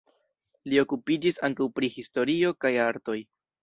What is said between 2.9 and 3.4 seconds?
artoj.